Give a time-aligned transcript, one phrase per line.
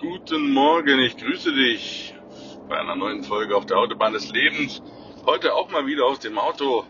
[0.00, 2.14] Guten Morgen, ich grüße dich
[2.68, 4.80] bei einer neuen Folge auf der Autobahn des Lebens.
[5.26, 6.84] Heute auch mal wieder aus dem Auto.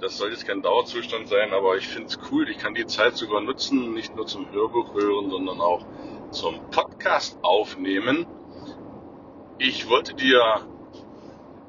[0.00, 2.48] Das soll jetzt kein Dauerzustand sein, aber ich finde es cool.
[2.48, 5.84] Ich kann die Zeit sogar nutzen, nicht nur zum Hörbuch hören, sondern auch
[6.30, 8.26] zum Podcast aufnehmen.
[9.58, 10.64] Ich wollte dir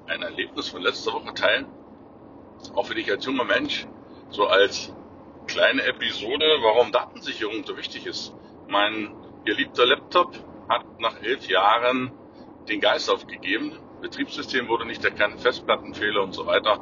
[0.06, 1.66] ein Erlebnis von letzter Woche teilen.
[2.76, 3.88] Auch für dich als junger Mensch,
[4.30, 4.94] so als
[5.48, 8.36] kleine Episode, warum Datensicherung so wichtig ist.
[8.68, 9.12] Mein
[9.44, 12.12] geliebter Laptop hat nach elf Jahren
[12.68, 13.78] den Geist aufgegeben.
[14.02, 16.80] Betriebssystem wurde nicht erkannt, Festplattenfehler und so weiter.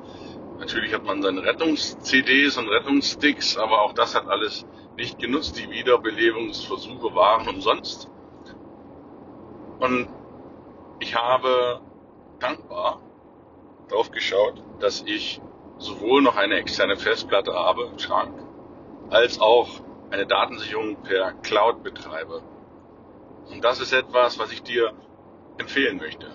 [0.59, 4.65] Natürlich hat man seine Rettungs-CDs und Rettungssticks, aber auch das hat alles
[4.95, 5.57] nicht genutzt.
[5.57, 8.09] Die Wiederbelebungsversuche waren umsonst.
[9.79, 10.07] Und
[10.99, 11.81] ich habe
[12.39, 13.01] dankbar
[13.89, 15.41] drauf geschaut, dass ich
[15.77, 18.33] sowohl noch eine externe Festplatte habe im Schrank,
[19.09, 19.67] als auch
[20.11, 22.43] eine Datensicherung per Cloud betreibe.
[23.49, 24.93] Und das ist etwas, was ich dir
[25.57, 26.31] empfehlen möchte.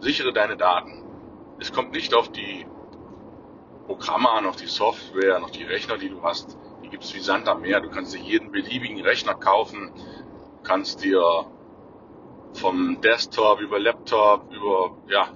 [0.00, 1.04] Sichere deine Daten.
[1.58, 2.66] Es kommt nicht auf die
[3.86, 6.56] Programme an, auf die Software, auf die Rechner, die du hast.
[6.82, 7.80] Die gibt es wie Sand am Meer.
[7.80, 9.92] Du kannst dir jeden beliebigen Rechner kaufen.
[9.94, 11.46] Du kannst dir
[12.54, 15.28] vom Desktop über Laptop, über ja,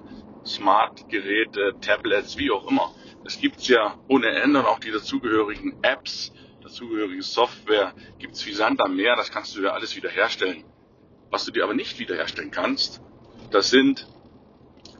[0.45, 2.91] Smart-Geräte, Tablets, wie auch immer.
[3.25, 8.81] Es gibt ja ohne Ende auch die dazugehörigen Apps, dazugehörige Software, gibt es wie Sand
[8.81, 10.63] am Meer, das kannst du dir alles wiederherstellen.
[11.31, 13.01] Was du dir aber nicht wiederherstellen kannst,
[13.49, 14.07] das sind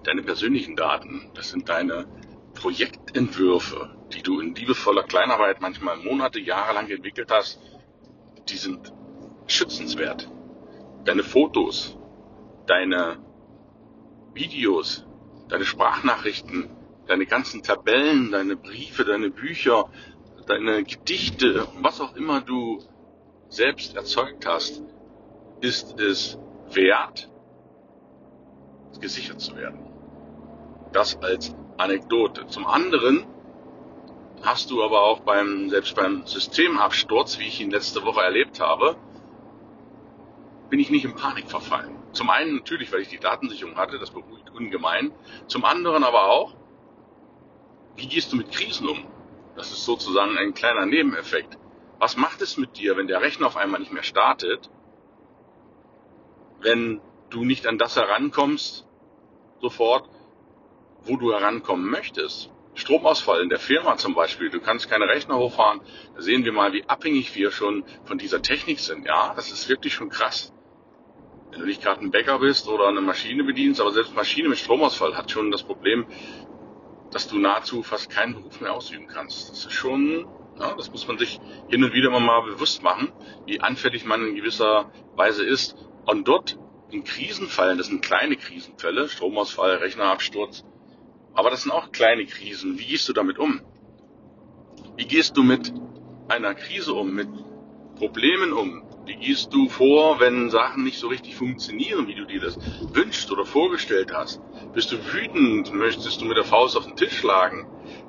[0.03, 2.07] deine persönlichen Daten, das sind deine
[2.55, 7.59] Projektentwürfe, die du in liebevoller Kleinarbeit manchmal Monate, Jahre lang entwickelt hast,
[8.49, 8.93] die sind
[9.47, 10.29] schützenswert.
[11.03, 11.97] Deine Fotos,
[12.65, 13.17] deine
[14.33, 15.05] Videos,
[15.49, 16.69] deine Sprachnachrichten,
[17.07, 19.89] deine ganzen Tabellen, deine Briefe, deine Bücher,
[20.47, 22.81] deine Gedichte, was auch immer du
[23.49, 24.81] selbst erzeugt hast,
[25.61, 26.37] ist es
[26.71, 27.29] wert,
[28.99, 29.79] gesichert zu werden.
[30.91, 32.47] Das als Anekdote.
[32.47, 33.25] Zum anderen
[34.43, 38.95] hast du aber auch beim, selbst beim Systemabsturz, wie ich ihn letzte Woche erlebt habe,
[40.69, 41.95] bin ich nicht in Panik verfallen.
[42.11, 45.11] Zum einen natürlich, weil ich die Datensicherung hatte, das beruhigt ungemein.
[45.47, 46.55] Zum anderen aber auch,
[47.95, 49.05] wie gehst du mit Krisen um?
[49.55, 51.57] Das ist sozusagen ein kleiner Nebeneffekt.
[51.99, 54.69] Was macht es mit dir, wenn der Rechner auf einmal nicht mehr startet
[56.61, 58.87] wenn du nicht an das herankommst,
[59.61, 60.09] sofort,
[61.03, 62.51] wo du herankommen möchtest.
[62.73, 65.81] Stromausfall in der Firma zum Beispiel, du kannst keine Rechner hochfahren,
[66.15, 69.05] da sehen wir mal, wie abhängig wir schon von dieser Technik sind.
[69.05, 70.53] Ja, das ist wirklich schon krass.
[71.51, 74.57] Wenn du nicht gerade ein Bäcker bist oder eine Maschine bedienst, aber selbst Maschine mit
[74.57, 76.05] Stromausfall hat schon das Problem,
[77.11, 79.49] dass du nahezu fast keinen Beruf mehr ausüben kannst.
[79.49, 80.25] Das ist schon,
[80.59, 81.39] ja, das muss man sich
[81.69, 83.11] hin und wieder mal bewusst machen,
[83.45, 85.75] wie anfällig man in gewisser Weise ist.
[86.05, 86.57] Und dort
[86.89, 90.65] in Krisenfällen, das sind kleine Krisenfälle, Stromausfall, Rechnerabsturz,
[91.33, 92.77] aber das sind auch kleine Krisen.
[92.79, 93.61] Wie gehst du damit um?
[94.97, 95.73] Wie gehst du mit
[96.27, 97.29] einer Krise um, mit
[97.95, 98.83] Problemen um?
[99.05, 102.57] Wie gehst du vor, wenn Sachen nicht so richtig funktionieren, wie du dir das
[102.93, 104.41] wünschst oder vorgestellt hast?
[104.73, 105.73] Bist du wütend?
[105.73, 107.67] Möchtest du mit der Faust auf den Tisch schlagen?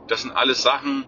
[0.09, 1.07] Das sind alles Sachen,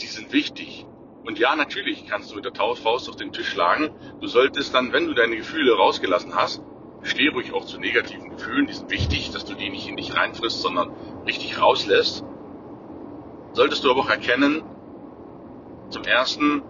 [0.00, 0.86] die sind wichtig.
[1.24, 3.90] Und ja, natürlich kannst du mit der Faust auf den Tisch schlagen.
[4.20, 6.62] Du solltest dann, wenn du deine Gefühle rausgelassen hast,
[7.02, 8.66] steh ruhig auch zu negativen Gefühlen.
[8.66, 10.92] Die sind wichtig, dass du die nicht in dich reinfrisst, sondern
[11.26, 12.24] richtig rauslässt.
[13.52, 14.62] Solltest du aber auch erkennen,
[15.90, 16.62] zum ersten,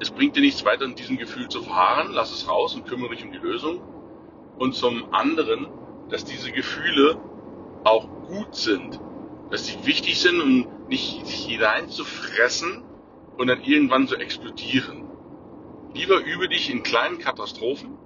[0.00, 2.12] es bringt dir nichts weiter in diesem Gefühl zu verharren.
[2.12, 3.80] Lass es raus und kümmere dich um die Lösung.
[4.58, 5.66] Und zum anderen,
[6.08, 7.18] dass diese Gefühle
[7.84, 9.00] auch gut sind.
[9.50, 12.84] Dass sie wichtig sind, um nicht hineinzufressen,
[13.40, 15.08] und dann irgendwann zu explodieren.
[15.94, 17.96] Lieber übe dich in kleinen Katastrophen,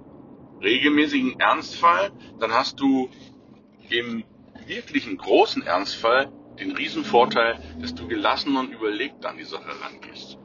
[0.61, 3.09] regelmäßigen Ernstfall, dann hast du
[3.89, 4.23] im
[4.65, 10.37] wirklichen großen Ernstfall den Riesenvorteil, dass du gelassen und überlegt an die Sache rangehst.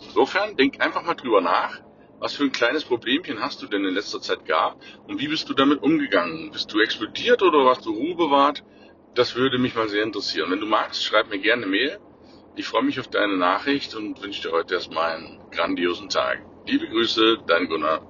[0.00, 1.80] Insofern denk einfach mal drüber nach,
[2.20, 5.48] was für ein kleines Problemchen hast du denn in letzter Zeit gehabt und wie bist
[5.48, 6.52] du damit umgegangen?
[6.52, 8.62] Bist du explodiert oder warst du Ruhe bewahrt?
[9.18, 10.50] Das würde mich mal sehr interessieren.
[10.50, 11.98] Wenn du magst, schreib mir gerne eine Mail
[12.58, 16.40] ich freue mich auf deine Nachricht und wünsche dir heute erstmal einen grandiosen Tag.
[16.66, 18.07] Liebe Grüße, dein Gunnar.